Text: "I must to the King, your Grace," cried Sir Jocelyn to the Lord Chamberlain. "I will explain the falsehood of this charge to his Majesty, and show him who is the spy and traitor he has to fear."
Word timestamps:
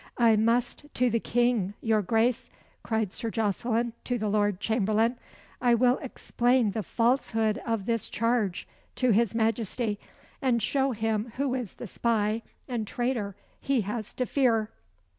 "I 0.17 0.35
must 0.35 0.85
to 0.95 1.11
the 1.11 1.19
King, 1.19 1.75
your 1.79 2.01
Grace," 2.01 2.49
cried 2.81 3.13
Sir 3.13 3.29
Jocelyn 3.29 3.93
to 4.05 4.17
the 4.17 4.29
Lord 4.29 4.59
Chamberlain. 4.59 5.17
"I 5.61 5.75
will 5.75 5.99
explain 5.99 6.71
the 6.71 6.81
falsehood 6.81 7.59
of 7.67 7.85
this 7.85 8.07
charge 8.07 8.67
to 8.95 9.11
his 9.11 9.35
Majesty, 9.35 9.99
and 10.41 10.59
show 10.59 10.93
him 10.93 11.31
who 11.37 11.53
is 11.53 11.73
the 11.75 11.85
spy 11.85 12.41
and 12.67 12.87
traitor 12.87 13.35
he 13.59 13.81
has 13.81 14.11
to 14.13 14.25
fear." 14.25 14.71